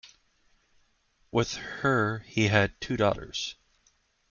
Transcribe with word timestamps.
With 1.31 1.53
her, 1.57 2.23
he 2.25 2.47
had 2.47 2.81
two 2.81 2.97
daughters. 2.97 3.53